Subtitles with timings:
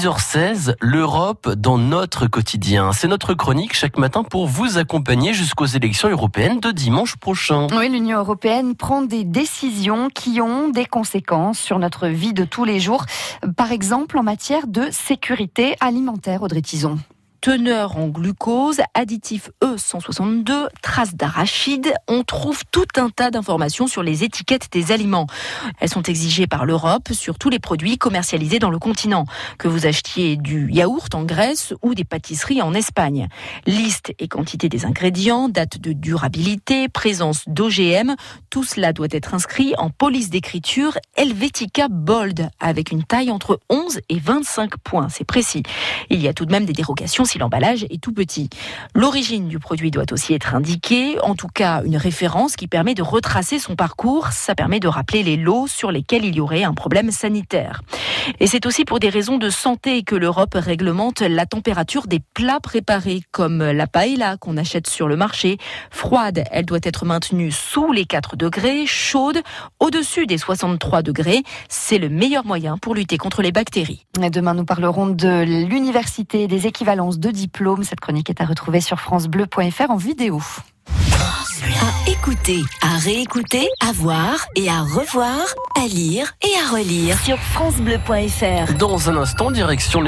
[0.00, 2.92] 6h16, l'Europe dans notre quotidien.
[2.92, 7.66] C'est notre chronique chaque matin pour vous accompagner jusqu'aux élections européennes de dimanche prochain.
[7.76, 12.64] Oui, l'Union européenne prend des décisions qui ont des conséquences sur notre vie de tous
[12.64, 13.04] les jours.
[13.58, 16.98] Par exemple, en matière de sécurité alimentaire, Audrey Tison
[17.40, 21.94] teneur en glucose, additif E162, traces d'arachide.
[22.08, 25.26] On trouve tout un tas d'informations sur les étiquettes des aliments.
[25.78, 29.24] Elles sont exigées par l'Europe sur tous les produits commercialisés dans le continent,
[29.58, 33.28] que vous achetiez du yaourt en Grèce ou des pâtisseries en Espagne.
[33.66, 38.16] Liste et quantité des ingrédients, date de durabilité, présence d'OGM,
[38.50, 44.00] tout cela doit être inscrit en police d'écriture Helvetica Bold avec une taille entre 11
[44.08, 45.62] et 25 points, c'est précis.
[46.10, 48.50] Il y a tout de même des dérogations si l'emballage est tout petit.
[48.94, 53.02] L'origine du produit doit aussi être indiquée, en tout cas une référence qui permet de
[53.02, 54.28] retracer son parcours.
[54.32, 57.82] Ça permet de rappeler les lots sur lesquels il y aurait un problème sanitaire.
[58.40, 62.58] Et c'est aussi pour des raisons de santé que l'Europe réglemente la température des plats
[62.60, 65.58] préparés, comme la paella qu'on achète sur le marché.
[65.90, 69.40] Froide, elle doit être maintenue sous les 4 degrés, chaude,
[69.78, 71.44] au-dessus des 63 degrés.
[71.68, 74.04] C'est le meilleur moyen pour lutter contre les bactéries.
[74.18, 77.84] Demain, nous parlerons de l'université des équivalences de diplômes.
[77.84, 80.40] Cette chronique est à retrouver sur francebleu.fr en vidéo.
[81.62, 85.40] À écouter, à réécouter, à voir et à revoir,
[85.76, 88.72] à lire et à relire sur francebleu.fr.
[88.78, 90.00] Dans un instant, direction